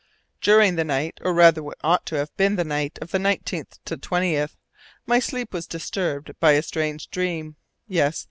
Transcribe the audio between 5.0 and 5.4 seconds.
my